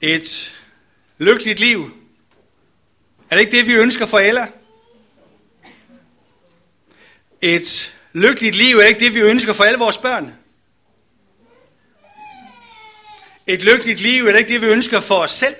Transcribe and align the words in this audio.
Et 0.00 0.58
lykkeligt 1.18 1.60
liv. 1.60 1.90
Er 3.30 3.36
det 3.36 3.40
ikke 3.40 3.56
det, 3.56 3.66
vi 3.66 3.74
ønsker 3.74 4.06
for 4.06 4.18
Ella? 4.18 4.46
Et 7.42 7.96
lykkeligt 8.12 8.56
liv 8.56 8.76
er 8.76 8.84
ikke 8.84 9.00
det, 9.00 9.14
vi 9.14 9.20
ønsker 9.20 9.52
for 9.52 9.64
alle 9.64 9.78
vores 9.78 9.98
børn. 9.98 10.34
Et 13.46 13.62
lykkeligt 13.62 14.00
liv 14.00 14.24
er 14.24 14.36
ikke 14.36 14.52
det, 14.52 14.62
vi 14.62 14.66
ønsker 14.66 15.00
for 15.00 15.14
os 15.14 15.32
selv. 15.32 15.56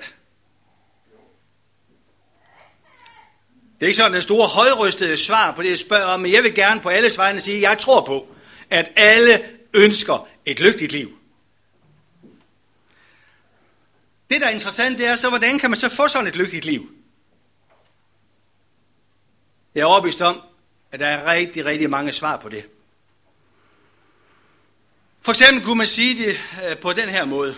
Det 3.79 3.85
er 3.85 3.87
ikke 3.87 3.97
sådan 3.97 4.15
en 4.15 4.21
store 4.21 4.47
højrystede 4.47 5.17
svar 5.17 5.51
på 5.51 5.61
det, 5.61 5.69
jeg 5.69 5.77
spørger 5.77 6.05
om, 6.05 6.19
men 6.19 6.31
jeg 6.31 6.43
vil 6.43 6.55
gerne 6.55 6.81
på 6.81 6.89
alles 6.89 7.17
vegne 7.17 7.41
sige, 7.41 7.57
at 7.57 7.61
jeg 7.61 7.77
tror 7.79 8.01
på, 8.01 8.27
at 8.69 8.91
alle 8.95 9.43
ønsker 9.73 10.27
et 10.45 10.59
lykkeligt 10.59 10.91
liv. 10.91 11.17
Det, 14.29 14.41
der 14.41 14.47
er 14.47 14.51
interessant, 14.51 14.97
det 14.97 15.07
er 15.07 15.15
så, 15.15 15.29
hvordan 15.29 15.59
kan 15.59 15.69
man 15.69 15.79
så 15.79 15.89
få 15.89 16.07
sådan 16.07 16.27
et 16.27 16.35
lykkeligt 16.35 16.65
liv? 16.65 16.91
Jeg 19.75 19.81
er 19.81 19.85
overbevist 19.85 20.21
om, 20.21 20.41
at 20.91 20.99
der 20.99 21.05
er 21.05 21.31
rigtig, 21.31 21.65
rigtig 21.65 21.89
mange 21.89 22.13
svar 22.13 22.37
på 22.37 22.49
det. 22.49 22.67
For 25.21 25.31
eksempel 25.31 25.65
kunne 25.65 25.77
man 25.77 25.87
sige 25.87 26.25
det 26.25 26.37
øh, 26.69 26.77
på 26.77 26.93
den 26.93 27.09
her 27.09 27.25
måde. 27.25 27.55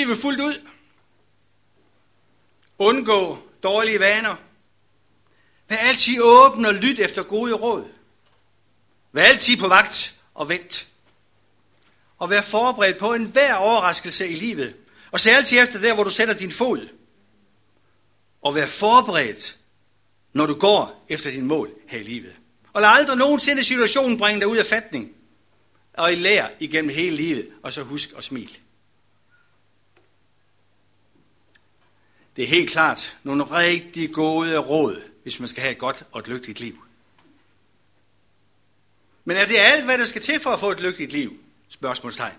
Livet 0.00 0.16
fuldt 0.16 0.40
ud. 0.40 0.66
Undgå 2.78 3.38
dårlige 3.62 4.00
vaner. 4.00 4.36
Vær 5.68 5.76
altid 5.76 6.20
åben 6.22 6.66
og 6.66 6.74
lyt 6.74 6.98
efter 6.98 7.22
gode 7.22 7.52
råd. 7.52 7.84
Vær 9.12 9.22
altid 9.22 9.56
på 9.56 9.68
vagt 9.68 10.16
og 10.34 10.48
vent. 10.48 10.88
Og 12.18 12.30
vær 12.30 12.42
forberedt 12.42 12.98
på 12.98 13.12
enhver 13.14 13.54
overraskelse 13.54 14.28
i 14.28 14.34
livet. 14.34 14.74
Og 15.10 15.20
se 15.20 15.30
altid 15.30 15.58
efter 15.58 15.80
der, 15.80 15.94
hvor 15.94 16.04
du 16.04 16.10
sætter 16.10 16.34
din 16.34 16.52
fod. 16.52 16.88
Og 18.42 18.54
vær 18.54 18.66
forberedt, 18.66 19.58
når 20.32 20.46
du 20.46 20.54
går 20.54 21.04
efter 21.08 21.30
din 21.30 21.46
mål 21.46 21.70
her 21.88 21.98
i 21.98 22.02
livet. 22.02 22.32
Og 22.72 22.80
lad 22.80 22.88
aldrig 22.88 23.16
nogensinde 23.16 23.62
situationen 23.62 24.18
bringe 24.18 24.40
dig 24.40 24.48
ud 24.48 24.56
af 24.56 24.66
fatning. 24.66 25.12
Og 25.92 26.12
i 26.12 26.14
lær 26.14 26.48
igennem 26.60 26.94
hele 26.94 27.16
livet. 27.16 27.48
Og 27.62 27.72
så 27.72 27.82
husk 27.82 28.10
at 28.16 28.24
smile. 28.24 28.54
Det 32.40 32.46
er 32.46 32.50
helt 32.50 32.70
klart 32.70 33.18
nogle 33.22 33.44
rigtig 33.44 34.12
gode 34.12 34.58
råd, 34.58 35.02
hvis 35.22 35.38
man 35.40 35.48
skal 35.48 35.60
have 35.60 35.72
et 35.72 35.78
godt 35.78 36.02
og 36.12 36.20
et 36.20 36.28
lykkeligt 36.28 36.60
liv. 36.60 36.84
Men 39.24 39.36
er 39.36 39.46
det 39.46 39.56
alt, 39.58 39.84
hvad 39.84 39.98
der 39.98 40.04
skal 40.04 40.22
til 40.22 40.40
for 40.40 40.50
at 40.50 40.60
få 40.60 40.70
et 40.70 40.80
lykkeligt 40.80 41.12
liv? 41.12 41.40
Spørgsmålstegn. 41.68 42.36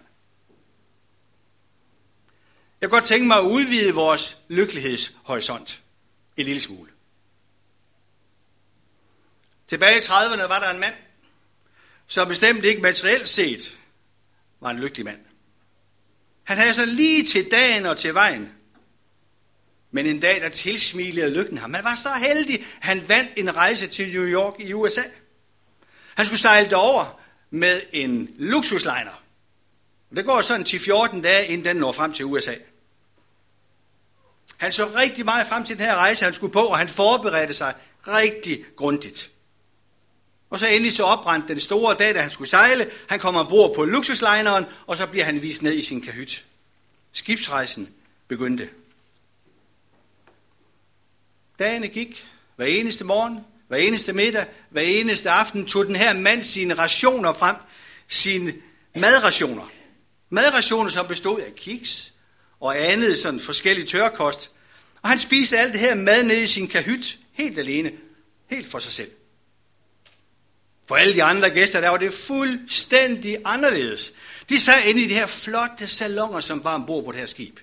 Jeg 2.81 2.89
kan 2.89 2.97
godt 2.97 3.03
tænke 3.03 3.27
mig 3.27 3.37
at 3.37 3.43
udvide 3.43 3.93
vores 3.93 4.37
lykkelighedshorisont 4.47 5.81
en 6.37 6.45
lille 6.45 6.61
smule. 6.61 6.91
Tilbage 9.67 9.97
i 9.97 10.01
30'erne 10.01 10.47
var 10.47 10.59
der 10.59 10.69
en 10.69 10.79
mand, 10.79 10.95
som 12.07 12.27
bestemt 12.27 12.65
ikke 12.65 12.81
materielt 12.81 13.29
set 13.29 13.77
var 14.59 14.69
en 14.69 14.79
lykkelig 14.79 15.05
mand. 15.05 15.21
Han 16.43 16.57
havde 16.57 16.73
så 16.73 16.85
lige 16.85 17.25
til 17.25 17.51
dagen 17.51 17.85
og 17.85 17.97
til 17.97 18.13
vejen 18.13 18.60
men 19.91 20.05
en 20.05 20.19
dag, 20.19 20.41
der 20.41 20.49
tilsmilede 20.49 21.29
lykken 21.29 21.57
ham. 21.57 21.73
Han 21.73 21.83
var 21.83 21.95
så 21.95 22.09
heldig, 22.09 22.65
han 22.79 23.09
vandt 23.09 23.31
en 23.35 23.55
rejse 23.55 23.87
til 23.87 24.13
New 24.13 24.25
York 24.25 24.53
i 24.59 24.73
USA. 24.73 25.03
Han 26.15 26.25
skulle 26.25 26.39
sejle 26.39 26.69
derover 26.69 27.19
med 27.49 27.81
en 27.93 28.29
luksusliner. 28.37 29.23
Det 30.15 30.25
går 30.25 30.41
sådan 30.41 30.63
til 30.63 30.79
14 30.79 31.21
dage, 31.21 31.47
inden 31.47 31.65
den 31.65 31.75
når 31.75 31.91
frem 31.91 32.13
til 32.13 32.25
USA. 32.25 32.55
Han 34.57 34.71
så 34.71 34.91
rigtig 34.95 35.25
meget 35.25 35.47
frem 35.47 35.63
til 35.63 35.77
den 35.77 35.85
her 35.85 35.95
rejse, 35.95 36.25
han 36.25 36.33
skulle 36.33 36.53
på, 36.53 36.59
og 36.59 36.77
han 36.77 36.89
forberedte 36.89 37.53
sig 37.53 37.73
rigtig 38.07 38.65
grundigt. 38.75 39.31
Og 40.49 40.59
så 40.59 40.67
endelig 40.67 40.93
så 40.93 41.03
opbrændte 41.03 41.47
den 41.47 41.59
store 41.59 41.95
dag, 41.95 42.15
da 42.15 42.21
han 42.21 42.31
skulle 42.31 42.49
sejle. 42.49 42.91
Han 43.09 43.19
kommer 43.19 43.39
ombord 43.39 43.75
på 43.75 43.85
luksuslineren, 43.85 44.65
og 44.87 44.97
så 44.97 45.07
bliver 45.07 45.25
han 45.25 45.41
vist 45.41 45.61
ned 45.61 45.73
i 45.73 45.81
sin 45.81 46.01
kahyt. 46.01 46.45
Skibsrejsen 47.13 47.93
begyndte. 48.27 48.69
Dagene 51.61 51.87
gik. 51.87 52.27
Hver 52.55 52.65
eneste 52.65 53.03
morgen, 53.03 53.39
hver 53.67 53.77
eneste 53.77 54.13
middag, 54.13 54.45
hver 54.69 54.81
eneste 54.81 55.29
aften 55.29 55.65
tog 55.65 55.85
den 55.85 55.95
her 55.95 56.13
mand 56.13 56.43
sine 56.43 56.73
rationer 56.73 57.33
frem. 57.33 57.55
Sine 58.07 58.53
madrationer. 58.95 59.71
Madrationer, 60.29 60.89
som 60.89 61.07
bestod 61.07 61.41
af 61.41 61.55
kiks 61.55 62.13
og 62.59 62.91
andet 62.91 63.19
sådan 63.19 63.39
forskellig 63.39 63.87
tørkost. 63.87 64.51
Og 65.01 65.09
han 65.09 65.19
spiste 65.19 65.57
alt 65.57 65.73
det 65.73 65.81
her 65.81 65.95
mad 65.95 66.23
nede 66.23 66.43
i 66.43 66.47
sin 66.47 66.67
kahyt, 66.67 67.17
helt 67.33 67.59
alene, 67.59 67.91
helt 68.49 68.67
for 68.67 68.79
sig 68.79 68.91
selv. 68.91 69.11
For 70.87 70.95
alle 70.95 71.13
de 71.13 71.23
andre 71.23 71.49
gæster, 71.49 71.81
der 71.81 71.89
var 71.89 71.97
det 71.97 72.13
fuldstændig 72.13 73.37
anderledes. 73.45 74.13
De 74.49 74.59
sad 74.59 74.83
inde 74.85 75.01
i 75.01 75.07
de 75.07 75.13
her 75.13 75.27
flotte 75.27 75.87
salonger, 75.87 76.39
som 76.39 76.63
var 76.63 76.75
ombord 76.75 77.05
på 77.05 77.11
det 77.11 77.19
her 77.19 77.25
skib. 77.25 77.59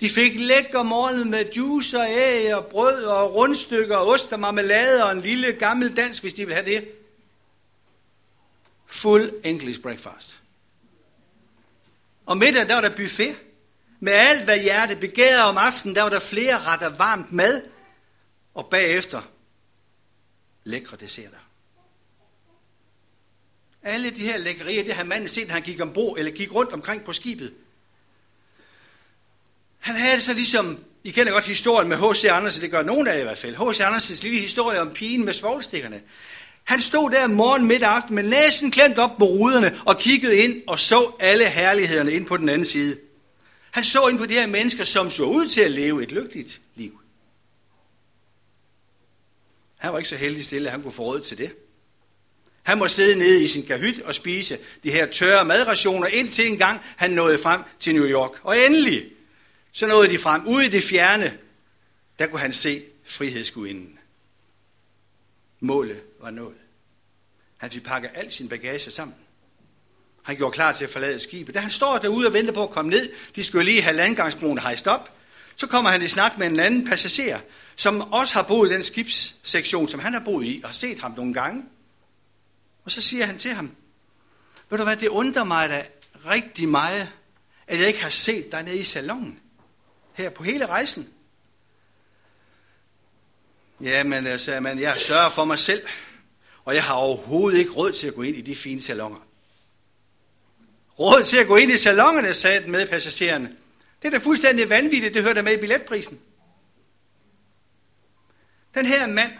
De 0.00 0.10
fik 0.10 0.32
lækker 0.36 0.82
morgen 0.82 1.30
med 1.30 1.52
juice 1.52 1.98
og 1.98 2.06
æg 2.10 2.54
og 2.54 2.66
brød 2.66 3.04
og 3.04 3.34
rundstykker 3.34 3.96
og 3.96 4.08
ost 4.08 4.32
og 4.32 4.40
marmelade 4.40 5.04
og 5.04 5.12
en 5.12 5.20
lille 5.20 5.52
gammel 5.52 5.96
dansk, 5.96 6.22
hvis 6.22 6.34
de 6.34 6.46
vil 6.46 6.54
have 6.54 6.66
det. 6.66 6.88
Full 8.86 9.32
English 9.44 9.80
breakfast. 9.80 10.40
Og 12.26 12.36
middag, 12.36 12.68
der 12.68 12.74
var 12.74 12.80
der 12.80 12.96
buffet. 12.96 13.40
Med 14.00 14.12
alt, 14.12 14.44
hvad 14.44 14.58
hjertet 14.58 15.00
begærede 15.00 15.44
om 15.44 15.56
aftenen, 15.56 15.96
der 15.96 16.02
var 16.02 16.10
der 16.10 16.20
flere 16.20 16.58
retter 16.58 16.88
varmt 16.88 17.32
mad. 17.32 17.62
Og 18.54 18.66
bagefter 18.70 19.22
lækre 20.64 20.96
desserter. 20.96 21.48
Alle 23.82 24.10
de 24.10 24.20
her 24.20 24.38
lækkerier, 24.38 24.84
det 24.84 24.94
har 24.94 25.04
manden 25.04 25.28
set, 25.28 25.46
når 25.46 25.54
han 25.54 25.62
gik 25.62 25.80
ombord 25.80 26.18
eller 26.18 26.32
gik 26.32 26.54
rundt 26.54 26.72
omkring 26.72 27.04
på 27.04 27.12
skibet. 27.12 27.54
Han 29.80 29.96
havde 29.96 30.14
det 30.14 30.22
så 30.22 30.32
ligesom, 30.32 30.78
I 31.04 31.10
kender 31.10 31.32
godt 31.32 31.44
historien 31.44 31.88
med 31.88 31.96
H.C. 31.96 32.24
Andersen, 32.24 32.62
det 32.62 32.70
gør 32.70 32.82
nogen 32.82 33.06
af 33.06 33.14
jer 33.14 33.20
i 33.20 33.22
hvert 33.22 33.38
fald. 33.38 33.56
H.C. 33.56 33.80
Andersens 33.80 34.22
lille 34.22 34.38
historie 34.38 34.80
om 34.80 34.90
pigen 34.90 35.24
med 35.24 35.32
svoglstikkerne. 35.32 36.00
Han 36.64 36.80
stod 36.80 37.10
der 37.10 37.26
morgen 37.26 37.66
midt 37.66 37.82
aften 37.82 38.14
med 38.14 38.22
næsen 38.22 38.70
klemt 38.70 38.98
op 38.98 39.16
på 39.18 39.24
ruderne 39.24 39.80
og 39.86 39.98
kiggede 39.98 40.36
ind 40.36 40.62
og 40.66 40.78
så 40.78 41.12
alle 41.20 41.46
herlighederne 41.46 42.12
ind 42.12 42.26
på 42.26 42.36
den 42.36 42.48
anden 42.48 42.64
side. 42.64 42.98
Han 43.70 43.84
så 43.84 44.08
ind 44.08 44.18
på 44.18 44.26
de 44.26 44.34
her 44.34 44.46
mennesker, 44.46 44.84
som 44.84 45.10
så 45.10 45.24
ud 45.24 45.48
til 45.48 45.60
at 45.60 45.70
leve 45.70 46.02
et 46.02 46.12
lykkeligt 46.12 46.60
liv. 46.74 47.00
Han 49.76 49.92
var 49.92 49.98
ikke 49.98 50.08
så 50.08 50.16
heldig 50.16 50.44
stille, 50.44 50.68
at 50.68 50.72
han 50.72 50.82
kunne 50.82 50.92
få 50.92 51.02
råd 51.02 51.20
til 51.20 51.38
det. 51.38 51.52
Han 52.62 52.78
må 52.78 52.88
sidde 52.88 53.18
nede 53.18 53.44
i 53.44 53.46
sin 53.46 53.66
kahyt 53.66 54.00
og 54.00 54.14
spise 54.14 54.58
de 54.84 54.90
her 54.90 55.06
tørre 55.06 55.44
madrationer, 55.44 56.06
indtil 56.06 56.46
en 56.46 56.58
gang 56.58 56.80
han 56.96 57.10
nåede 57.10 57.38
frem 57.38 57.60
til 57.80 57.94
New 57.94 58.06
York. 58.06 58.30
Og 58.42 58.58
endelig, 58.58 59.04
så 59.72 59.86
nåede 59.86 60.08
de 60.08 60.18
frem. 60.18 60.46
Ude 60.46 60.66
i 60.66 60.68
det 60.68 60.84
fjerne, 60.84 61.38
der 62.18 62.26
kunne 62.26 62.40
han 62.40 62.52
se 62.52 62.82
frihedsgudinden. 63.04 63.98
Målet 65.60 66.02
var 66.20 66.30
nået. 66.30 66.56
Han 67.56 67.70
fik 67.70 67.84
pakket 67.84 68.10
al 68.14 68.32
sin 68.32 68.48
bagage 68.48 68.90
sammen. 68.90 69.16
Han 70.22 70.36
gjorde 70.36 70.52
klar 70.52 70.72
til 70.72 70.84
at 70.84 70.90
forlade 70.90 71.18
skibet. 71.18 71.54
Da 71.54 71.60
han 71.60 71.70
står 71.70 71.98
derude 71.98 72.26
og 72.26 72.32
venter 72.32 72.52
på 72.52 72.62
at 72.62 72.70
komme 72.70 72.90
ned, 72.90 73.12
de 73.36 73.44
skulle 73.44 73.64
lige 73.64 73.82
have 73.82 73.96
landgangsbroen 73.96 74.58
hejst 74.58 74.86
op, 74.86 75.16
så 75.56 75.66
kommer 75.66 75.90
han 75.90 76.02
i 76.02 76.08
snak 76.08 76.38
med 76.38 76.46
en 76.46 76.60
anden 76.60 76.86
passager, 76.86 77.40
som 77.76 78.12
også 78.12 78.34
har 78.34 78.42
boet 78.42 78.70
i 78.70 78.74
den 78.74 78.82
skibssektion, 78.82 79.88
som 79.88 80.00
han 80.00 80.12
har 80.12 80.20
boet 80.20 80.46
i, 80.46 80.60
og 80.62 80.68
har 80.68 80.74
set 80.74 81.00
ham 81.00 81.12
nogle 81.16 81.34
gange. 81.34 81.64
Og 82.84 82.90
så 82.90 83.00
siger 83.00 83.26
han 83.26 83.38
til 83.38 83.50
ham, 83.50 83.70
ved 84.70 84.78
du 84.78 84.84
hvad, 84.84 84.96
det 84.96 85.08
undrer 85.08 85.44
mig 85.44 85.68
da 85.68 85.84
rigtig 86.26 86.68
meget, 86.68 87.12
at 87.66 87.78
jeg 87.78 87.88
ikke 87.88 88.02
har 88.02 88.10
set 88.10 88.52
dig 88.52 88.62
nede 88.62 88.78
i 88.78 88.84
salongen, 88.84 89.40
her 90.20 90.30
på 90.30 90.42
hele 90.42 90.66
rejsen. 90.66 91.08
Jamen, 93.80 94.38
sagde 94.38 94.60
man, 94.60 94.78
jeg 94.78 95.00
sørger 95.00 95.28
for 95.28 95.44
mig 95.44 95.58
selv, 95.58 95.82
og 96.64 96.74
jeg 96.74 96.84
har 96.84 96.94
overhovedet 96.94 97.58
ikke 97.58 97.72
råd 97.72 97.92
til 97.92 98.06
at 98.06 98.14
gå 98.14 98.22
ind 98.22 98.36
i 98.36 98.40
de 98.40 98.56
fine 98.56 98.82
salonger. 98.82 99.18
Råd 100.98 101.24
til 101.24 101.36
at 101.36 101.46
gå 101.46 101.56
ind 101.56 101.72
i 101.72 101.76
salongerne, 101.76 102.34
sagde 102.34 102.62
den 102.62 102.70
med 102.70 102.86
passagererne. 102.86 103.56
Det 104.02 104.08
er 104.08 104.18
da 104.18 104.24
fuldstændig 104.24 104.70
vanvittigt, 104.70 105.14
det 105.14 105.22
hørte 105.22 105.42
med 105.42 105.52
i 105.52 105.60
billetprisen. 105.60 106.20
Den 108.74 108.86
her 108.86 109.06
mand, 109.06 109.32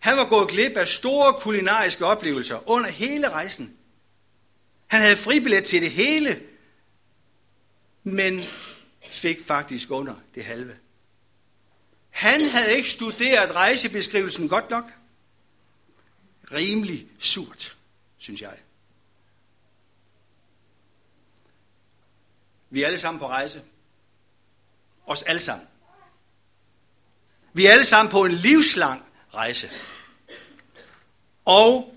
han 0.00 0.16
var 0.16 0.28
gået 0.28 0.48
glip 0.48 0.76
af 0.76 0.88
store 0.88 1.34
kulinariske 1.34 2.06
oplevelser 2.06 2.70
under 2.70 2.90
hele 2.90 3.28
rejsen. 3.28 3.76
Han 4.86 5.00
havde 5.00 5.16
fribillet 5.16 5.64
til 5.64 5.82
det 5.82 5.90
hele, 5.90 6.40
men 8.04 8.44
fik 9.10 9.44
faktisk 9.46 9.90
under 9.90 10.14
det 10.34 10.44
halve. 10.44 10.76
Han 12.10 12.44
havde 12.44 12.76
ikke 12.76 12.90
studeret 12.90 13.54
rejsebeskrivelsen 13.54 14.48
godt 14.48 14.70
nok. 14.70 14.84
Rimelig 16.52 17.06
surt, 17.18 17.76
synes 18.18 18.40
jeg. 18.40 18.58
Vi 22.70 22.82
er 22.82 22.86
alle 22.86 22.98
sammen 22.98 23.18
på 23.18 23.26
rejse. 23.26 23.62
Os 25.06 25.22
alle 25.22 25.40
sammen. 25.40 25.66
Vi 27.52 27.66
er 27.66 27.72
alle 27.72 27.84
sammen 27.84 28.10
på 28.10 28.24
en 28.24 28.32
livslang 28.32 29.04
rejse. 29.34 29.70
Og 31.44 31.94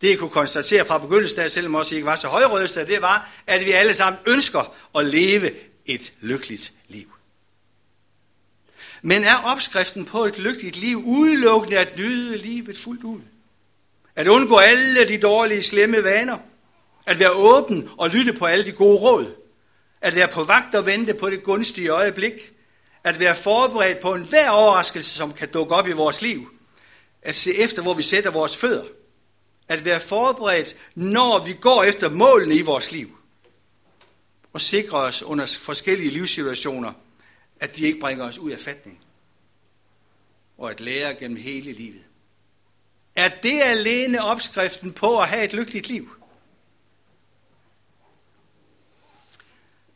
det 0.00 0.10
jeg 0.10 0.18
kunne 0.18 0.30
konstatere 0.30 0.86
fra 0.86 0.98
begyndelsen 0.98 1.40
af, 1.40 1.50
selvom 1.50 1.74
også 1.74 1.94
ikke 1.94 2.06
var 2.06 2.16
så 2.16 2.28
højrødeste, 2.28 2.86
det 2.86 3.02
var, 3.02 3.30
at 3.46 3.64
vi 3.64 3.70
alle 3.70 3.94
sammen 3.94 4.20
ønsker 4.26 4.74
at 4.98 5.06
leve 5.06 5.50
et 5.86 6.12
lykkeligt 6.20 6.72
liv. 6.88 7.12
Men 9.02 9.24
er 9.24 9.36
opskriften 9.36 10.04
på 10.04 10.24
et 10.24 10.38
lykkeligt 10.38 10.76
liv 10.76 11.02
udelukkende 11.06 11.78
at 11.78 11.96
nyde 11.96 12.38
livet 12.38 12.78
fuldt 12.78 13.04
ud? 13.04 13.20
At 14.16 14.28
undgå 14.28 14.56
alle 14.56 15.08
de 15.08 15.18
dårlige, 15.18 15.62
slemme 15.62 16.04
vaner? 16.04 16.38
At 17.06 17.18
være 17.18 17.32
åben 17.32 17.90
og 17.98 18.10
lytte 18.10 18.32
på 18.32 18.46
alle 18.46 18.64
de 18.64 18.72
gode 18.72 18.98
råd? 18.98 19.34
At 20.00 20.14
være 20.14 20.28
på 20.28 20.44
vagt 20.44 20.74
og 20.74 20.86
vente 20.86 21.14
på 21.14 21.30
det 21.30 21.42
gunstige 21.42 21.88
øjeblik? 21.88 22.52
At 23.04 23.20
være 23.20 23.36
forberedt 23.36 24.00
på 24.00 24.14
enhver 24.14 24.50
overraskelse, 24.50 25.10
som 25.10 25.32
kan 25.32 25.48
dukke 25.48 25.74
op 25.74 25.88
i 25.88 25.92
vores 25.92 26.22
liv? 26.22 26.48
At 27.22 27.36
se 27.36 27.56
efter, 27.58 27.82
hvor 27.82 27.94
vi 27.94 28.02
sætter 28.02 28.30
vores 28.30 28.56
fødder? 28.56 28.84
At 29.68 29.84
være 29.84 30.00
forberedt, 30.00 30.76
når 30.94 31.44
vi 31.44 31.52
går 31.52 31.82
efter 31.82 32.10
målene 32.10 32.54
i 32.54 32.62
vores 32.62 32.92
liv? 32.92 33.16
Og 34.52 34.60
sikre 34.60 34.98
os 34.98 35.22
under 35.22 35.58
forskellige 35.60 36.10
livssituationer, 36.10 36.92
at 37.60 37.76
de 37.76 37.82
ikke 37.82 38.00
bringer 38.00 38.24
os 38.24 38.38
ud 38.38 38.50
af 38.50 38.60
fatning. 38.60 39.00
Og 40.58 40.70
at 40.70 40.80
lære 40.80 41.14
gennem 41.14 41.36
hele 41.36 41.72
livet. 41.72 42.02
Er 43.16 43.28
det 43.42 43.60
alene 43.62 44.24
opskriften 44.24 44.92
på 44.92 45.18
at 45.18 45.28
have 45.28 45.44
et 45.44 45.52
lykkeligt 45.52 45.88
liv? 45.88 46.16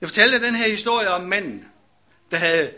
Jeg 0.01 0.09
fortalte 0.09 0.47
den 0.47 0.55
her 0.55 0.69
historie 0.69 1.11
om 1.11 1.21
manden, 1.21 1.65
der 2.31 2.37
havde 2.37 2.75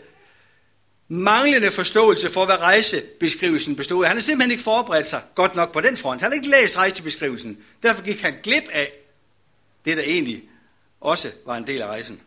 manglende 1.07 1.71
forståelse 1.71 2.29
for, 2.29 2.45
hvad 2.45 2.57
rejsebeskrivelsen 2.57 3.75
bestod 3.75 4.03
af. 4.03 4.09
Han 4.09 4.17
har 4.17 4.21
simpelthen 4.21 4.51
ikke 4.51 4.63
forberedt 4.63 5.07
sig 5.07 5.23
godt 5.35 5.55
nok 5.55 5.73
på 5.73 5.81
den 5.81 5.97
front. 5.97 6.21
Han 6.21 6.31
har 6.31 6.35
ikke 6.35 6.49
læst 6.49 6.77
rejsebeskrivelsen. 6.77 7.63
Derfor 7.83 8.03
gik 8.03 8.21
han 8.21 8.35
glip 8.43 8.63
af 8.71 8.93
det, 9.85 9.97
der 9.97 10.03
egentlig 10.03 10.48
også 11.01 11.31
var 11.45 11.57
en 11.57 11.67
del 11.67 11.81
af 11.81 11.87
rejsen. 11.87 12.21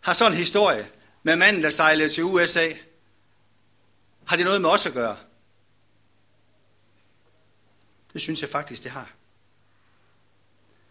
Har 0.00 0.12
sådan 0.12 0.32
en 0.32 0.38
historie 0.38 0.90
med 1.22 1.36
manden, 1.36 1.62
der 1.62 1.70
sejlede 1.70 2.08
til 2.08 2.24
USA. 2.24 2.72
Har 4.24 4.36
det 4.36 4.44
noget 4.44 4.60
med 4.60 4.70
os 4.70 4.86
at 4.86 4.92
gøre? 4.92 5.16
Det 8.12 8.20
synes 8.20 8.40
jeg 8.40 8.48
faktisk, 8.50 8.84
det 8.84 8.90
har. 8.90 9.10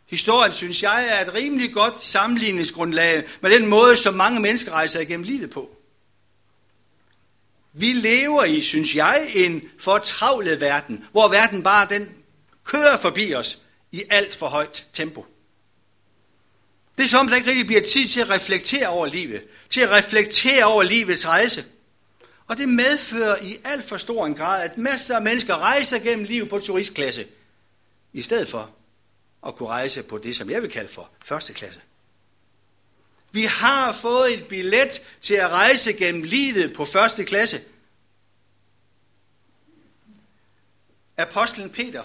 Historien, 0.06 0.52
synes 0.52 0.84
jeg, 0.84 1.08
er 1.08 1.26
et 1.28 1.34
rimelig 1.34 1.74
godt 1.74 2.04
sammenligningsgrundlag 2.04 3.28
med 3.42 3.52
den 3.52 3.68
måde, 3.68 3.98
som 3.98 4.14
mange 4.14 4.40
mennesker 4.40 4.72
rejser 4.72 5.00
igennem 5.00 5.24
livet 5.24 5.50
på. 5.50 5.78
Vi 7.74 7.94
lever 7.94 8.44
i, 8.44 8.62
synes 8.62 8.96
jeg, 8.96 9.32
en 9.36 9.70
fortravlet 9.80 10.62
verden, 10.62 11.06
hvor 11.12 11.28
verden 11.28 11.64
bare 11.64 11.88
den 11.90 12.16
kører 12.64 12.98
forbi 12.98 13.34
os 13.34 13.62
i 13.92 14.04
alt 14.10 14.36
for 14.36 14.48
højt 14.48 14.88
tempo. 14.94 15.26
Det 16.98 17.04
er 17.04 17.08
som, 17.08 17.28
der 17.28 17.36
ikke 17.36 17.50
rigtig 17.50 17.68
bliver 17.68 17.82
tid 17.82 18.08
til 18.08 18.22
at 18.22 18.30
reflektere 18.30 18.88
over 18.88 19.08
livet, 19.08 19.44
til 19.70 19.82
at 19.82 19.90
reflektere 19.90 20.64
over 20.64 20.84
livets 20.84 21.28
rejse. 21.28 21.66
Og 22.48 22.58
det 22.58 22.70
medfører 22.70 23.42
i 23.42 23.58
alt 23.64 23.84
for 23.84 23.98
stor 23.98 24.26
en 24.26 24.36
grad, 24.36 24.64
at 24.64 24.78
masser 24.78 25.16
af 25.16 25.22
mennesker 25.22 25.58
rejser 25.58 26.00
gennem 26.00 26.26
livet 26.26 26.50
på 26.50 26.60
turistklasse, 26.60 27.28
i 28.14 28.22
stedet 28.22 28.48
for 28.48 28.72
at 29.48 29.56
kunne 29.56 29.70
rejse 29.70 30.04
på 30.04 30.18
det, 30.18 30.36
som 30.36 30.50
jeg 30.50 30.62
vil 30.62 30.72
kalde 30.72 30.90
for 30.90 31.10
første 31.26 31.54
klasse. 31.54 31.82
Vi 33.32 33.44
har 33.44 33.94
fået 33.94 34.34
et 34.34 34.48
billet 34.48 35.06
til 35.22 35.34
at 35.34 35.50
rejse 35.50 35.94
gennem 35.94 36.24
livet 36.24 36.74
på 36.74 36.86
første 36.86 37.26
klasse. 37.26 37.62
Apostlen 41.18 41.70
Peter, 41.70 42.04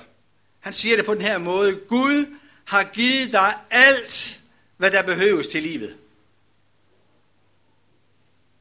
han 0.61 0.73
siger 0.73 0.97
det 0.97 1.05
på 1.05 1.15
den 1.15 1.23
her 1.23 1.39
måde. 1.39 1.77
Gud 1.89 2.37
har 2.65 2.85
givet 2.85 3.33
dig 3.33 3.55
alt, 3.71 4.42
hvad 4.82 4.90
der 4.90 5.02
behøves 5.02 5.49
til 5.49 5.62
livet. 5.62 5.96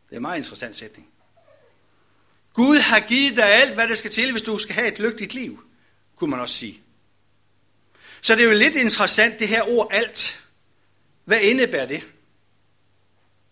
Det 0.10 0.12
er 0.12 0.16
en 0.16 0.22
meget 0.22 0.38
interessant 0.38 0.76
sætning. 0.76 1.08
Gud 2.54 2.78
har 2.78 3.00
givet 3.00 3.36
dig 3.36 3.46
alt, 3.46 3.74
hvad 3.74 3.88
der 3.88 3.96
skal 3.96 4.12
til, 4.12 4.32
hvis 4.32 4.42
du 4.42 4.58
skal 4.58 4.76
have 4.76 4.88
et 4.88 5.00
lykkeligt 5.00 5.34
liv, 5.34 5.64
kunne 6.16 6.30
man 6.30 6.40
også 6.40 6.56
sige. 6.56 6.82
Så 8.22 8.36
det 8.36 8.44
er 8.44 8.48
jo 8.48 8.58
lidt 8.58 8.76
interessant, 8.76 9.40
det 9.40 9.48
her 9.48 9.70
ord 9.70 9.88
alt. 9.92 10.42
Hvad 11.26 11.40
indebærer 11.40 11.86
det? 11.86 12.08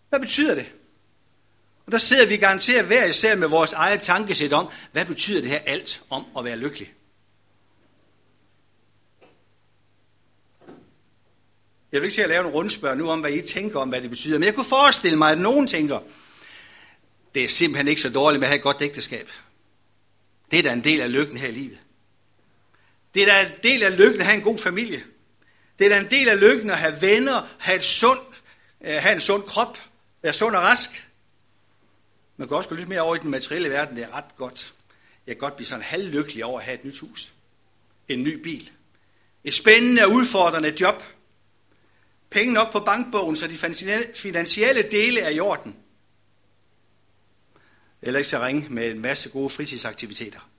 Hvad 0.09 0.19
betyder 0.19 0.55
det? 0.55 0.71
Og 1.85 1.91
der 1.91 1.97
sidder 1.97 2.27
vi 2.27 2.37
garanteret 2.37 2.85
hver 2.85 3.05
især 3.05 3.35
med 3.35 3.47
vores 3.47 3.73
eget 3.73 4.01
tankesæt 4.01 4.53
om, 4.53 4.69
hvad 4.91 5.05
betyder 5.05 5.41
det 5.41 5.49
her 5.49 5.59
alt 5.65 6.01
om 6.09 6.25
at 6.37 6.45
være 6.45 6.57
lykkelig? 6.57 6.93
Jeg 11.91 12.01
vil 12.01 12.05
ikke 12.05 12.15
sige 12.15 12.23
at 12.23 12.29
lave 12.29 12.45
en 12.45 12.51
rundspørg 12.51 12.97
nu 12.97 13.09
om, 13.09 13.19
hvad 13.19 13.31
I 13.31 13.41
tænker 13.41 13.79
om, 13.79 13.89
hvad 13.89 14.01
det 14.01 14.09
betyder, 14.09 14.39
men 14.39 14.45
jeg 14.45 14.55
kunne 14.55 14.65
forestille 14.65 15.17
mig, 15.17 15.31
at 15.31 15.37
nogen 15.37 15.67
tænker, 15.67 15.99
det 17.35 17.43
er 17.43 17.47
simpelthen 17.47 17.87
ikke 17.87 18.01
så 18.01 18.09
dårligt 18.09 18.39
med 18.39 18.47
at 18.47 18.49
have 18.49 18.57
et 18.57 18.63
godt 18.63 18.81
ægteskab. 18.81 19.29
Det 20.51 20.59
er 20.59 20.63
da 20.63 20.73
en 20.73 20.83
del 20.83 21.01
af 21.01 21.11
lykken 21.11 21.37
her 21.37 21.47
i 21.47 21.51
livet. 21.51 21.79
Det 23.13 23.21
er 23.21 23.25
da 23.25 23.41
en 23.41 23.51
del 23.63 23.83
af 23.83 23.97
lykken 23.97 24.19
at 24.19 24.25
have 24.25 24.37
en 24.37 24.43
god 24.43 24.57
familie. 24.57 25.03
Det 25.79 25.85
er 25.85 25.89
da 25.89 25.99
en 25.99 26.11
del 26.11 26.29
af 26.29 26.39
lykken 26.39 26.69
at 26.69 26.77
have 26.77 27.01
venner, 27.01 27.47
have, 27.59 27.77
et 27.77 27.83
sund, 27.83 28.19
øh, 28.81 28.93
have 28.93 29.15
en 29.15 29.21
sund 29.21 29.43
krop, 29.43 29.77
være 30.21 30.33
sund 30.33 30.55
og 30.55 30.61
rask. 30.61 31.09
Man 32.37 32.47
kan 32.47 32.57
også 32.57 32.69
gå 32.69 32.75
lidt 32.75 32.89
mere 32.89 33.01
over 33.01 33.15
i 33.15 33.19
den 33.19 33.29
materielle 33.29 33.69
verden, 33.69 33.95
det 33.95 34.03
er 34.03 34.15
ret 34.15 34.35
godt. 34.37 34.73
Jeg 35.27 35.35
kan 35.35 35.39
godt 35.39 35.55
blive 35.55 35.67
sådan 35.67 35.83
halvlykkelig 35.83 36.45
over 36.45 36.59
at 36.59 36.65
have 36.65 36.75
et 36.75 36.85
nyt 36.85 36.99
hus. 36.99 37.33
En 38.07 38.23
ny 38.23 38.41
bil. 38.41 38.71
Et 39.43 39.53
spændende 39.53 40.03
og 40.03 40.11
udfordrende 40.11 40.75
job. 40.81 41.03
Penge 42.29 42.53
nok 42.53 42.71
på 42.71 42.79
bankbogen, 42.79 43.35
så 43.35 43.47
de 43.47 43.57
finansielle 44.13 44.81
dele 44.81 45.19
er 45.19 45.29
i 45.29 45.39
orden. 45.39 45.77
Eller 48.01 48.17
ikke 48.17 48.29
så 48.29 48.39
ringe 48.39 48.69
med 48.69 48.91
en 48.91 49.01
masse 49.01 49.29
gode 49.29 49.49
fritidsaktiviteter. 49.49 50.49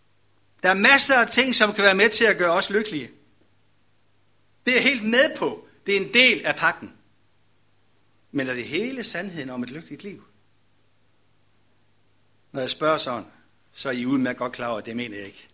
Der 0.62 0.68
er 0.68 0.74
masser 0.74 1.14
af 1.14 1.28
ting, 1.28 1.54
som 1.54 1.72
kan 1.72 1.84
være 1.84 1.94
med 1.94 2.08
til 2.08 2.24
at 2.24 2.38
gøre 2.38 2.52
os 2.52 2.70
lykkelige. 2.70 3.10
Det 4.66 4.76
er 4.76 4.80
helt 4.80 5.02
med 5.02 5.36
på. 5.36 5.66
Det 5.86 5.96
er 5.96 6.00
en 6.00 6.14
del 6.14 6.46
af 6.46 6.56
pakken. 6.56 6.94
Men 8.32 8.48
er 8.48 8.54
det 8.54 8.64
hele 8.64 9.04
sandheden 9.04 9.50
om 9.50 9.62
et 9.62 9.70
lykkeligt 9.70 10.02
liv? 10.02 10.24
Når 12.52 12.60
jeg 12.60 12.70
spørger 12.70 12.98
sådan, 12.98 13.26
så 13.72 13.88
er 13.88 13.92
I 13.92 14.06
udmærket 14.06 14.38
godt 14.38 14.52
klar 14.52 14.68
over, 14.68 14.78
at 14.78 14.86
det 14.86 14.96
mener 14.96 15.16
jeg 15.16 15.26
ikke. 15.26 15.48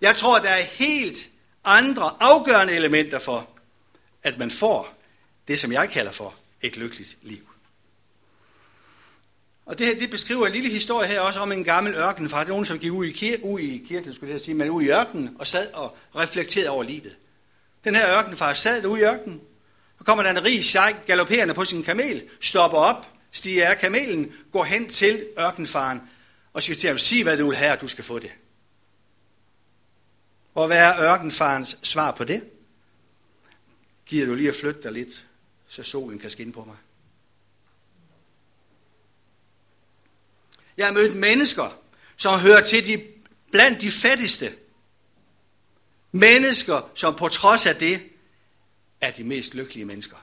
Jeg 0.00 0.16
tror, 0.16 0.38
der 0.38 0.50
er 0.50 0.62
helt 0.62 1.30
andre 1.64 2.16
afgørende 2.20 2.72
elementer 2.72 3.18
for, 3.18 3.53
at 4.24 4.38
man 4.38 4.50
får 4.50 4.94
det, 5.48 5.58
som 5.60 5.72
jeg 5.72 5.90
kalder 5.90 6.12
for 6.12 6.34
et 6.62 6.76
lykkeligt 6.76 7.16
liv. 7.22 7.48
Og 9.66 9.78
det 9.78 9.86
her, 9.86 9.94
det 9.94 10.10
beskriver 10.10 10.46
en 10.46 10.52
lille 10.52 10.68
historie 10.68 11.08
her 11.08 11.20
også 11.20 11.40
om 11.40 11.52
en 11.52 11.64
gammel 11.64 11.94
ørkenfar. 11.94 12.38
Det 12.38 12.44
er 12.44 12.48
nogen, 12.48 12.66
som 12.66 12.78
gik 12.78 12.92
ud 12.92 13.06
i, 13.06 13.12
kir- 13.12 13.44
ud 13.44 13.60
i 13.60 13.84
kirken, 13.88 14.14
skulle 14.14 14.32
jeg 14.32 14.40
sige, 14.40 14.54
men 14.54 14.70
ud 14.70 14.82
i 14.82 14.90
ørkenen 14.90 15.36
og 15.38 15.46
sad 15.46 15.72
og 15.72 15.96
reflekterede 16.16 16.70
over 16.70 16.84
livet. 16.84 17.16
Den 17.84 17.94
her 17.94 18.18
ørkenfar 18.18 18.54
sad 18.54 18.82
derude 18.82 19.00
i 19.00 19.04
ørkenen. 19.04 19.40
Så 19.98 20.04
kommer 20.04 20.24
der 20.24 20.30
en 20.30 20.44
rig 20.44 20.64
sjejk 20.64 21.06
galopperende 21.06 21.54
på 21.54 21.64
sin 21.64 21.82
kamel, 21.82 22.24
stopper 22.40 22.78
op, 22.78 23.08
stiger 23.32 23.68
af 23.68 23.78
kamelen, 23.78 24.32
går 24.52 24.64
hen 24.64 24.88
til 24.88 25.26
ørkenfaren 25.38 26.02
og 26.52 26.62
siger 26.62 26.76
til 26.76 26.88
ham, 26.88 26.98
sig 26.98 27.22
hvad 27.22 27.38
du 27.38 27.48
vil 27.48 27.56
have, 27.56 27.72
og 27.72 27.80
du 27.80 27.86
skal 27.86 28.04
få 28.04 28.18
det. 28.18 28.32
Og 30.54 30.66
hvad 30.66 30.78
er 30.78 31.12
ørkenfarens 31.12 31.78
svar 31.82 32.10
på 32.10 32.24
det? 32.24 32.44
Gider 34.14 34.26
du 34.26 34.34
lige 34.34 34.48
at 34.48 34.54
flytte 34.54 34.82
dig 34.82 34.92
lidt, 34.92 35.26
så 35.68 35.82
solen 35.82 36.18
kan 36.18 36.30
skinne 36.30 36.52
på 36.52 36.64
mig? 36.64 36.76
Jeg 40.76 40.86
har 40.86 40.92
mødt 40.92 41.16
mennesker, 41.16 41.80
som 42.16 42.40
hører 42.40 42.64
til 42.64 42.86
de, 42.86 43.06
blandt 43.50 43.80
de 43.80 43.90
fattigste. 43.90 44.54
Mennesker, 46.12 46.90
som 46.94 47.16
på 47.16 47.28
trods 47.28 47.66
af 47.66 47.76
det, 47.76 48.02
er 49.00 49.10
de 49.10 49.24
mest 49.24 49.54
lykkelige 49.54 49.84
mennesker. 49.84 50.16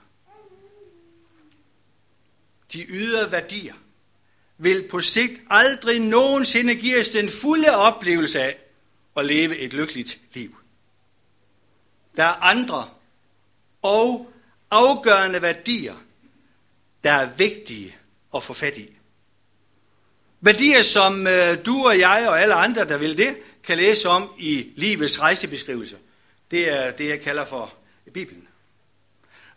De 2.74 2.86
ydre 2.90 3.32
værdier 3.32 3.76
vil 4.58 4.88
på 4.90 5.02
sigt 5.02 5.42
aldrig 5.50 6.00
nogensinde 6.00 6.76
give 6.76 7.00
os 7.00 7.10
den 7.10 7.30
fulde 7.30 7.76
oplevelse 7.76 8.42
af 8.42 8.58
at 9.18 9.26
leve 9.26 9.58
et 9.58 9.74
lykkeligt 9.74 10.22
liv. 10.34 10.56
Der 12.16 12.24
er 12.24 12.34
andre 12.34 12.90
og 13.82 14.32
afgørende 14.72 15.42
værdier, 15.42 15.96
der 17.04 17.12
er 17.12 17.30
vigtige 17.38 17.96
at 18.36 18.44
få 18.44 18.54
fat 18.54 18.78
i. 18.78 18.90
Værdier, 20.42 20.82
som 20.82 21.28
øh, 21.28 21.66
du 21.66 21.88
og 21.88 22.00
jeg 22.00 22.26
og 22.28 22.42
alle 22.42 22.54
andre, 22.54 22.86
der 22.86 22.98
vil 22.98 23.18
det, 23.18 23.38
kan 23.64 23.78
læse 23.78 24.10
om 24.10 24.34
i 24.40 24.72
livets 24.76 25.22
rejsebeskrivelse. 25.22 25.98
Det 26.52 26.72
er 26.80 26.92
det, 26.92 27.10
jeg 27.10 27.22
kalder 27.22 27.46
for 27.46 27.74
Bibelen. 28.14 28.48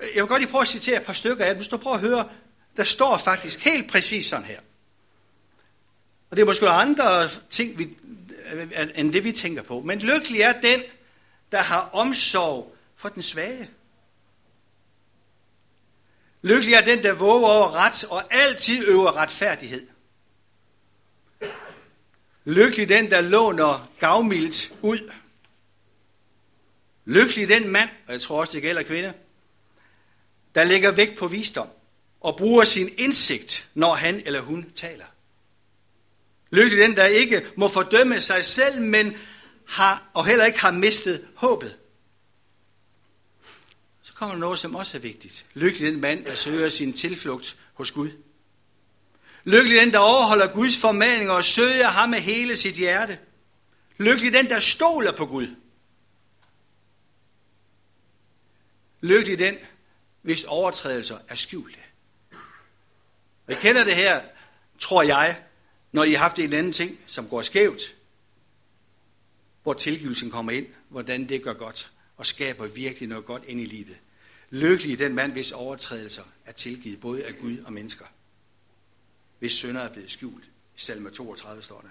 Jeg 0.00 0.22
vil 0.22 0.26
godt 0.26 0.42
lige 0.42 0.50
prøve 0.50 0.62
at 0.62 0.68
citere 0.68 1.00
et 1.00 1.06
par 1.06 1.12
stykker 1.12 1.44
af 1.44 1.50
dem. 1.50 1.56
Hvis 1.56 1.68
du 1.68 1.76
prøver 1.76 1.96
at 1.96 2.02
høre, 2.02 2.28
der 2.76 2.84
står 2.84 3.16
faktisk 3.16 3.60
helt 3.60 3.90
præcis 3.90 4.26
sådan 4.26 4.44
her. 4.46 4.60
Og 6.30 6.36
det 6.36 6.42
er 6.42 6.46
måske 6.46 6.68
andre 6.68 7.28
ting, 7.50 7.78
vi, 7.78 7.96
øh, 8.52 8.88
end 8.94 9.12
det 9.12 9.24
vi 9.24 9.32
tænker 9.32 9.62
på. 9.62 9.80
Men 9.80 9.98
lykkelig 9.98 10.40
er 10.40 10.60
den, 10.60 10.82
der 11.52 11.58
har 11.58 11.90
omsorg 11.92 12.76
for 12.96 13.08
den 13.08 13.22
svage. 13.22 13.70
Lykkelig 16.44 16.74
er 16.74 16.80
den, 16.80 17.02
der 17.02 17.12
våger 17.12 17.48
over 17.48 17.74
ret 17.74 18.04
og 18.04 18.34
altid 18.34 18.88
øver 18.88 19.16
retfærdighed. 19.16 19.86
Lykkelig 22.44 22.88
den, 22.88 23.10
der 23.10 23.20
låner 23.20 23.90
gavmildt 23.98 24.72
ud. 24.82 25.10
Lykkelig 27.04 27.48
den 27.48 27.68
mand, 27.68 27.88
og 28.06 28.12
jeg 28.12 28.20
tror 28.20 28.40
også, 28.40 28.52
det 28.52 28.62
gælder 28.62 28.82
kvinde, 28.82 29.12
der 30.54 30.64
lægger 30.64 30.92
vægt 30.92 31.18
på 31.18 31.26
visdom 31.26 31.68
og 32.20 32.36
bruger 32.36 32.64
sin 32.64 32.94
indsigt, 32.98 33.68
når 33.74 33.94
han 33.94 34.22
eller 34.26 34.40
hun 34.40 34.70
taler. 34.74 35.06
Lykkelig 36.50 36.88
den, 36.88 36.96
der 36.96 37.06
ikke 37.06 37.46
må 37.56 37.68
fordømme 37.68 38.20
sig 38.20 38.44
selv, 38.44 38.80
men 38.80 39.16
har, 39.68 40.10
og 40.14 40.26
heller 40.26 40.44
ikke 40.44 40.60
har 40.60 40.70
mistet 40.70 41.26
håbet. 41.34 41.76
Så 44.14 44.18
kommer 44.18 44.34
der 44.34 44.40
noget, 44.40 44.58
som 44.58 44.74
også 44.74 44.96
er 44.96 45.00
vigtigt. 45.00 45.46
Lykkelig 45.54 45.92
den 45.92 46.00
mand, 46.00 46.24
der 46.24 46.34
søger 46.34 46.68
sin 46.68 46.92
tilflugt 46.92 47.56
hos 47.72 47.92
Gud. 47.92 48.10
Lykkelig 49.44 49.80
den, 49.80 49.92
der 49.92 49.98
overholder 49.98 50.52
Guds 50.52 50.80
formaninger 50.80 51.32
og 51.32 51.44
søger 51.44 51.88
ham 51.88 52.08
med 52.08 52.20
hele 52.20 52.56
sit 52.56 52.74
hjerte. 52.74 53.18
Lykkelig 53.98 54.32
den, 54.32 54.50
der 54.50 54.60
stoler 54.60 55.16
på 55.16 55.26
Gud. 55.26 55.46
Lykkelig 59.00 59.38
den, 59.38 59.56
hvis 60.22 60.44
overtrædelser 60.44 61.18
er 61.28 61.34
skjulte. 61.34 61.78
Og 63.46 63.52
I 63.52 63.54
kender 63.54 63.84
det 63.84 63.96
her, 63.96 64.20
tror 64.78 65.02
jeg, 65.02 65.42
når 65.92 66.04
I 66.04 66.12
har 66.12 66.18
haft 66.18 66.38
en 66.38 66.52
anden 66.52 66.72
ting, 66.72 66.98
som 67.06 67.28
går 67.28 67.42
skævt, 67.42 67.94
hvor 69.62 69.72
tilgivelsen 69.72 70.30
kommer 70.30 70.52
ind, 70.52 70.66
hvordan 70.88 71.28
det 71.28 71.42
gør 71.42 71.52
godt, 71.52 71.90
og 72.16 72.26
skaber 72.26 72.66
virkelig 72.66 73.08
noget 73.08 73.24
godt 73.24 73.44
ind 73.46 73.60
i 73.60 73.64
livet. 73.64 73.96
Lykkelig 74.50 74.98
den 74.98 75.14
mand, 75.14 75.32
hvis 75.32 75.52
overtrædelser 75.52 76.22
er 76.46 76.52
tilgivet, 76.52 77.00
både 77.00 77.24
af 77.24 77.36
Gud 77.40 77.58
og 77.58 77.72
mennesker. 77.72 78.04
Hvis 79.38 79.52
sønder 79.52 79.80
er 79.80 79.92
blevet 79.92 80.10
skjult. 80.10 80.44
I 80.44 80.80
salme 80.80 81.10
32 81.10 81.62
står 81.62 81.80
der. 81.80 81.88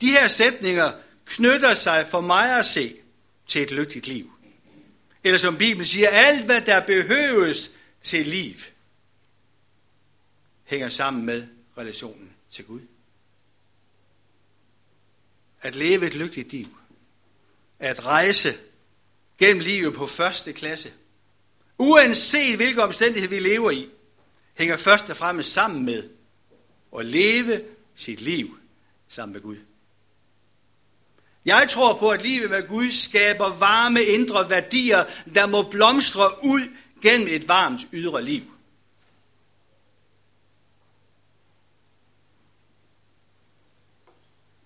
De 0.00 0.08
her 0.08 0.28
sætninger 0.28 0.92
knytter 1.24 1.74
sig 1.74 2.06
for 2.06 2.20
mig 2.20 2.58
at 2.58 2.66
se 2.66 2.96
til 3.46 3.62
et 3.62 3.70
lykkeligt 3.70 4.06
liv. 4.06 4.32
Eller 5.24 5.38
som 5.38 5.58
Bibelen 5.58 5.86
siger, 5.86 6.08
alt 6.08 6.44
hvad 6.44 6.60
der 6.60 6.86
behøves 6.86 7.70
til 8.00 8.26
liv, 8.26 8.54
hænger 10.64 10.88
sammen 10.88 11.26
med 11.26 11.46
relationen 11.78 12.32
til 12.50 12.64
Gud. 12.64 12.80
At 15.60 15.74
leve 15.74 16.06
et 16.06 16.14
lykkeligt 16.14 16.52
liv. 16.52 16.76
At 17.82 18.04
rejse 18.04 18.54
gennem 19.38 19.60
livet 19.60 19.94
på 19.94 20.06
første 20.06 20.52
klasse. 20.52 20.92
Uanset 21.78 22.56
hvilke 22.56 22.82
omstændigheder 22.82 23.34
vi 23.34 23.48
lever 23.48 23.70
i, 23.70 23.88
hænger 24.54 24.76
først 24.76 25.10
og 25.10 25.16
fremmest 25.16 25.52
sammen 25.52 25.84
med 25.84 26.10
at 26.98 27.06
leve 27.06 27.64
sit 27.94 28.20
liv 28.20 28.58
sammen 29.08 29.32
med 29.32 29.40
Gud. 29.40 29.56
Jeg 31.44 31.66
tror 31.70 31.98
på, 31.98 32.10
at 32.10 32.22
livet 32.22 32.50
med 32.50 32.68
Gud 32.68 32.90
skaber 32.90 33.58
varme 33.58 34.02
indre 34.02 34.50
værdier, 34.50 35.04
der 35.34 35.46
må 35.46 35.62
blomstre 35.70 36.44
ud 36.44 36.76
gennem 37.02 37.28
et 37.30 37.48
varmt 37.48 37.80
ydre 37.92 38.24
liv. 38.24 38.42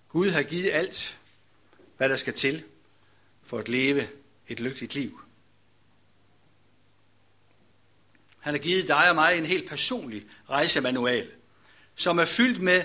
Gud 0.09 0.29
har 0.29 0.43
givet 0.43 0.69
alt, 0.73 1.19
hvad 1.97 2.09
der 2.09 2.15
skal 2.15 2.33
til 2.33 2.63
for 3.47 3.59
at 3.59 3.69
leve 3.69 4.07
et 4.47 4.59
lykkeligt 4.59 4.95
liv. 4.95 5.21
Han 8.39 8.53
har 8.53 8.59
givet 8.59 8.87
dig 8.87 9.09
og 9.09 9.15
mig 9.15 9.37
en 9.37 9.45
helt 9.45 9.69
personlig 9.69 10.25
rejsemanual, 10.49 11.27
som 11.95 12.17
er 12.17 12.25
fyldt 12.25 12.61
med 12.61 12.83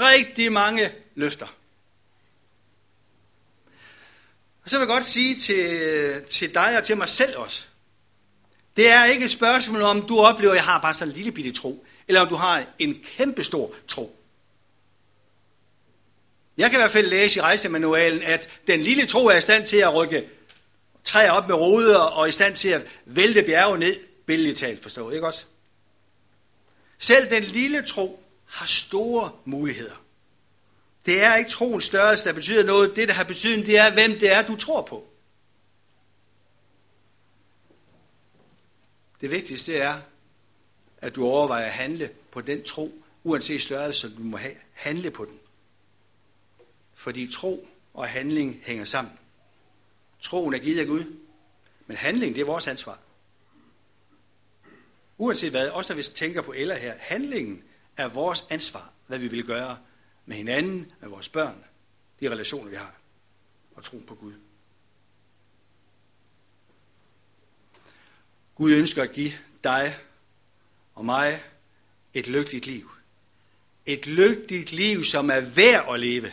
rigtig 0.00 0.52
mange 0.52 0.92
løfter. 1.14 1.46
Og 4.64 4.70
så 4.70 4.76
vil 4.76 4.86
jeg 4.86 4.94
godt 4.94 5.04
sige 5.04 5.34
til, 5.34 6.24
til 6.24 6.54
dig 6.54 6.78
og 6.78 6.84
til 6.84 6.96
mig 6.96 7.08
selv 7.08 7.36
også. 7.36 7.66
Det 8.76 8.88
er 8.88 9.04
ikke 9.04 9.24
et 9.24 9.30
spørgsmål 9.30 9.82
om, 9.82 10.02
du 10.02 10.20
oplever, 10.20 10.52
at 10.52 10.56
jeg 10.56 10.64
har 10.64 10.80
bare 10.80 10.94
sådan 10.94 11.08
en 11.08 11.16
lille 11.16 11.32
bitte 11.32 11.52
tro, 11.52 11.86
eller 12.08 12.20
om 12.20 12.28
du 12.28 12.34
har 12.34 12.66
en 12.78 12.94
kæmpe 12.94 13.44
stor 13.44 13.74
tro. 13.88 14.19
Jeg 16.60 16.70
kan 16.70 16.78
i 16.78 16.82
hvert 16.82 16.90
fald 16.90 17.06
læse 17.06 17.38
i 17.38 17.42
rejsemanualen, 17.42 18.22
at 18.22 18.50
den 18.66 18.80
lille 18.80 19.06
tro 19.06 19.26
er 19.26 19.36
i 19.36 19.40
stand 19.40 19.66
til 19.66 19.76
at 19.76 19.94
rykke 19.94 20.28
træer 21.04 21.30
op 21.30 21.48
med 21.48 21.56
ruder, 21.56 21.98
og 21.98 22.28
i 22.28 22.32
stand 22.32 22.54
til 22.54 22.68
at 22.68 22.82
vælte 23.04 23.42
bjerge 23.42 23.78
ned, 23.78 23.96
billedligt 24.26 24.58
talt 24.58 24.82
forstået, 24.82 25.14
ikke 25.14 25.26
også? 25.26 25.44
Selv 26.98 27.30
den 27.30 27.42
lille 27.42 27.82
tro 27.82 28.22
har 28.46 28.66
store 28.66 29.30
muligheder. 29.44 30.04
Det 31.06 31.22
er 31.22 31.36
ikke 31.36 31.50
troens 31.50 31.84
størrelse, 31.84 32.28
der 32.28 32.34
betyder 32.34 32.64
noget. 32.64 32.96
Det, 32.96 33.08
der 33.08 33.14
har 33.14 33.24
betydning, 33.24 33.66
det 33.66 33.78
er, 33.78 33.92
hvem 33.92 34.18
det 34.18 34.32
er, 34.32 34.42
du 34.42 34.56
tror 34.56 34.82
på. 34.82 35.06
Det 39.20 39.30
vigtigste 39.30 39.76
er, 39.76 39.94
at 40.98 41.16
du 41.16 41.26
overvejer 41.26 41.66
at 41.66 41.72
handle 41.72 42.10
på 42.30 42.40
den 42.40 42.62
tro, 42.62 43.02
uanset 43.24 43.62
størrelse, 43.62 44.16
du 44.16 44.22
må 44.22 44.36
have, 44.36 44.54
handle 44.72 45.10
på 45.10 45.24
den. 45.24 45.38
Fordi 47.00 47.32
tro 47.32 47.68
og 47.94 48.08
handling 48.08 48.62
hænger 48.64 48.84
sammen. 48.84 49.18
Troen 50.20 50.54
er 50.54 50.58
givet 50.58 50.80
af 50.80 50.86
Gud, 50.86 51.04
men 51.86 51.96
handling, 51.96 52.34
det 52.34 52.40
er 52.40 52.46
vores 52.46 52.66
ansvar. 52.66 52.98
Uanset 55.18 55.50
hvad, 55.50 55.68
også 55.68 55.92
når 55.92 55.96
vi 55.96 56.02
tænker 56.02 56.42
på 56.42 56.52
eller 56.52 56.76
her, 56.76 56.94
handlingen 56.98 57.62
er 57.96 58.08
vores 58.08 58.46
ansvar, 58.50 58.92
hvad 59.06 59.18
vi 59.18 59.28
vil 59.28 59.46
gøre 59.46 59.78
med 60.26 60.36
hinanden, 60.36 60.92
med 61.00 61.08
vores 61.08 61.28
børn, 61.28 61.64
de 62.20 62.30
relationer, 62.30 62.70
vi 62.70 62.76
har, 62.76 62.94
og 63.74 63.84
troen 63.84 64.06
på 64.06 64.14
Gud. 64.14 64.34
Gud 68.54 68.72
ønsker 68.72 69.02
at 69.02 69.12
give 69.12 69.32
dig 69.64 69.96
og 70.94 71.04
mig 71.04 71.42
et 72.14 72.26
lykkeligt 72.26 72.66
liv. 72.66 72.90
Et 73.86 74.06
lykkeligt 74.06 74.72
liv, 74.72 75.04
som 75.04 75.30
er 75.30 75.40
værd 75.40 75.94
at 75.94 76.00
leve. 76.00 76.32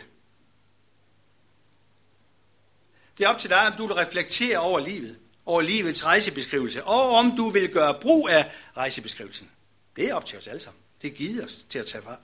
Det 3.18 3.24
er 3.24 3.28
op 3.28 3.38
til 3.38 3.50
dig, 3.50 3.66
om 3.66 3.72
du 3.78 3.86
vil 3.86 3.94
reflektere 3.94 4.58
over 4.58 4.80
livet, 4.80 5.16
over 5.46 5.62
livets 5.62 6.04
rejsebeskrivelse, 6.04 6.84
og 6.84 7.10
om 7.10 7.36
du 7.36 7.50
vil 7.50 7.68
gøre 7.68 7.94
brug 8.00 8.28
af 8.28 8.50
rejsebeskrivelsen. 8.76 9.50
Det 9.96 10.08
er 10.08 10.14
op 10.14 10.26
til 10.26 10.38
os 10.38 10.46
alle 10.46 10.60
sammen. 10.60 10.82
Det 11.02 11.14
giver 11.14 11.44
os 11.44 11.66
til 11.70 11.78
at 11.78 11.86
tage 11.86 12.02
fra. 12.02 12.16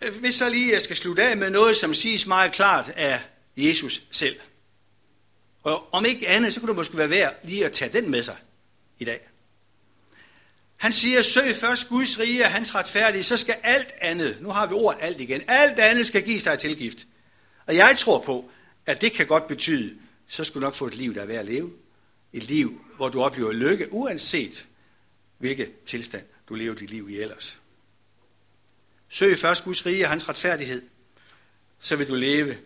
Øh, 0.00 0.20
hvis 0.20 0.34
så 0.34 0.48
lige 0.48 0.72
jeg 0.72 0.82
skal 0.82 0.96
slutte 0.96 1.22
af 1.22 1.36
med 1.36 1.50
noget, 1.50 1.76
som 1.76 1.94
siges 1.94 2.26
meget 2.26 2.52
klart 2.52 2.88
af 2.88 3.20
Jesus 3.56 4.02
selv. 4.10 4.36
Og 5.62 5.94
om 5.94 6.04
ikke 6.04 6.28
andet, 6.28 6.54
så 6.54 6.60
kunne 6.60 6.68
det 6.68 6.76
måske 6.76 6.98
være 6.98 7.10
værd 7.10 7.34
lige 7.44 7.66
at 7.66 7.72
tage 7.72 7.92
den 7.92 8.10
med 8.10 8.22
sig 8.22 8.36
i 8.98 9.04
dag. 9.04 9.28
Han 10.76 10.92
siger, 10.92 11.22
søg 11.22 11.56
først 11.56 11.88
Guds 11.88 12.18
rige 12.18 12.44
og 12.44 12.50
hans 12.50 12.74
retfærdige, 12.74 13.22
så 13.22 13.36
skal 13.36 13.56
alt 13.62 13.92
andet, 14.00 14.38
nu 14.40 14.50
har 14.50 14.66
vi 14.66 14.74
ordet 14.74 15.02
alt 15.02 15.20
igen, 15.20 15.42
alt 15.48 15.78
andet 15.78 16.06
skal 16.06 16.22
gives 16.22 16.44
dig 16.44 16.58
tilgift. 16.58 16.98
Og 17.66 17.76
jeg 17.76 17.96
tror 17.98 18.18
på, 18.18 18.50
at 18.86 19.00
det 19.00 19.12
kan 19.12 19.26
godt 19.26 19.48
betyde, 19.48 19.98
så 20.28 20.44
skal 20.44 20.54
du 20.54 20.60
nok 20.60 20.74
få 20.74 20.86
et 20.86 20.94
liv, 20.94 21.14
der 21.14 21.22
er 21.22 21.26
værd 21.26 21.38
at 21.38 21.46
leve. 21.46 21.72
Et 22.32 22.42
liv, 22.42 22.84
hvor 22.96 23.08
du 23.08 23.22
oplever 23.22 23.52
lykke, 23.52 23.92
uanset 23.92 24.66
hvilket 25.38 25.72
tilstand 25.86 26.26
du 26.48 26.54
lever 26.54 26.74
dit 26.74 26.90
liv 26.90 27.10
i 27.10 27.20
ellers. 27.20 27.60
Søg 29.08 29.38
først 29.38 29.64
Guds 29.64 29.86
rige 29.86 30.04
og 30.04 30.10
hans 30.10 30.28
retfærdighed, 30.28 30.82
så 31.80 31.96
vil 31.96 32.08
du 32.08 32.14
leve 32.14 32.58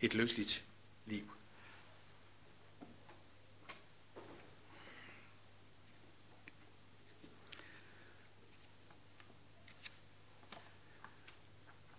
et 0.00 0.14
lykkeligt 0.14 0.64
liv. 1.06 1.22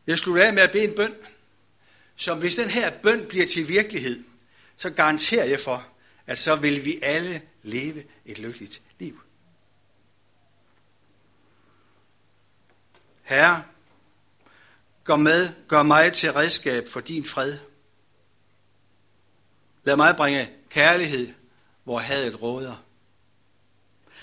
Jeg 0.07 0.17
slutter 0.17 0.45
af 0.45 0.53
med 0.53 0.63
at 0.63 0.71
bede 0.71 0.83
en 0.83 0.95
bøn, 0.95 1.15
som 2.19 2.39
hvis 2.39 2.55
den 2.55 2.69
her 2.69 2.91
bøn 3.03 3.25
bliver 3.27 3.45
til 3.45 3.67
virkelighed, 3.67 4.23
så 4.77 4.89
garanterer 4.89 5.45
jeg 5.45 5.59
for, 5.59 5.87
at 6.27 6.37
så 6.37 6.55
vil 6.55 6.85
vi 6.85 6.99
alle 7.01 7.41
leve 7.63 8.03
et 8.25 8.39
lykkeligt 8.39 8.81
liv. 8.99 9.21
Herre, 13.23 13.63
gør 15.03 15.15
med, 15.15 15.49
gør 15.67 15.83
mig 15.83 16.13
til 16.13 16.33
redskab 16.33 16.87
for 16.89 16.99
din 16.99 17.25
fred. 17.25 17.57
Lad 19.83 19.95
mig 19.95 20.15
bringe 20.15 20.49
kærlighed, 20.69 21.33
hvor 21.83 21.99
hadet 21.99 22.41
råder. 22.41 22.83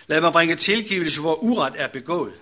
Lad 0.06 0.20
mig 0.20 0.32
bringe 0.32 0.56
tilgivelse, 0.56 1.20
hvor 1.20 1.34
uret 1.34 1.74
er 1.76 1.88
begået. 1.88 2.40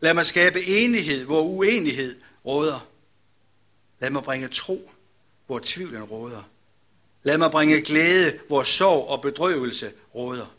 Lad 0.00 0.14
mig 0.14 0.26
skabe 0.26 0.64
enighed, 0.64 1.24
hvor 1.24 1.42
uenighed 1.42 2.20
råder. 2.44 2.87
Lad 4.00 4.10
mig 4.10 4.22
bringe 4.22 4.48
tro, 4.48 4.90
hvor 5.46 5.60
tvivlen 5.64 6.02
råder. 6.02 6.42
Lad 7.22 7.38
mig 7.38 7.50
bringe 7.50 7.82
glæde, 7.82 8.38
hvor 8.48 8.62
sorg 8.62 9.08
og 9.08 9.22
bedrøvelse 9.22 9.92
råder. 10.14 10.54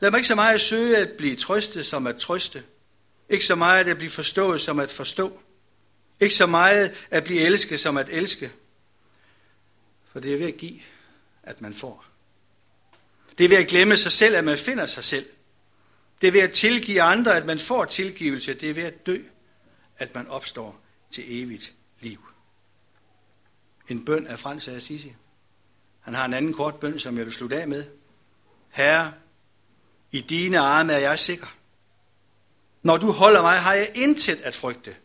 Lad 0.00 0.10
mig 0.10 0.18
ikke 0.18 0.28
så 0.28 0.34
meget 0.34 0.60
søge 0.60 0.96
at 0.96 1.10
blive 1.18 1.36
trøstet 1.36 1.86
som 1.86 2.06
at 2.06 2.16
trøste. 2.16 2.62
Ikke 3.28 3.44
så 3.44 3.54
meget 3.54 3.88
at 3.88 3.96
blive 3.96 4.10
forstået 4.10 4.60
som 4.60 4.80
at 4.80 4.90
forstå. 4.90 5.40
Ikke 6.20 6.34
så 6.34 6.46
meget 6.46 6.94
at 7.10 7.24
blive 7.24 7.40
elsket 7.40 7.80
som 7.80 7.96
at 7.96 8.08
elske. 8.08 8.52
For 10.12 10.20
det 10.20 10.34
er 10.34 10.38
ved 10.38 10.46
at 10.46 10.56
give, 10.56 10.80
at 11.42 11.60
man 11.60 11.74
får. 11.74 12.04
Det 13.38 13.44
er 13.44 13.48
ved 13.48 13.56
at 13.56 13.66
glemme 13.66 13.96
sig 13.96 14.12
selv, 14.12 14.36
at 14.36 14.44
man 14.44 14.58
finder 14.58 14.86
sig 14.86 15.04
selv. 15.04 15.26
Det 16.20 16.26
er 16.26 16.32
ved 16.32 16.40
at 16.40 16.52
tilgive 16.52 17.02
andre, 17.02 17.36
at 17.36 17.46
man 17.46 17.58
får 17.58 17.84
tilgivelse. 17.84 18.54
Det 18.54 18.70
er 18.70 18.74
ved 18.74 18.82
at 18.82 19.06
dø, 19.06 19.18
at 19.98 20.14
man 20.14 20.28
opstår 20.28 20.80
til 21.10 21.42
evigt 21.42 21.75
liv. 22.00 22.20
En 23.88 24.04
bøn 24.04 24.26
af 24.26 24.38
Frans 24.38 24.68
af 24.68 24.74
Assisi. 24.74 25.14
Han 26.00 26.14
har 26.14 26.24
en 26.24 26.34
anden 26.34 26.52
kort 26.52 26.80
bøn, 26.80 26.98
som 26.98 27.18
jeg 27.18 27.24
vil 27.24 27.34
slutte 27.34 27.60
af 27.60 27.68
med. 27.68 27.86
Herre, 28.68 29.12
i 30.10 30.20
dine 30.20 30.58
arme 30.58 30.92
er 30.92 30.98
jeg 30.98 31.18
sikker. 31.18 31.46
Når 32.82 32.96
du 32.96 33.12
holder 33.12 33.42
mig, 33.42 33.60
har 33.60 33.74
jeg 33.74 33.92
intet 33.94 34.40
at 34.40 34.54
frygte. 34.54 34.96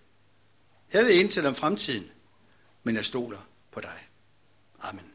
Jeg 0.93 1.05
ved 1.05 1.12
intet 1.12 1.45
om 1.45 1.55
fremtiden, 1.55 2.12
men 2.83 2.95
jeg 2.95 3.05
stoler 3.05 3.39
på 3.72 3.81
dig. 3.81 4.07
Amen. 4.79 5.10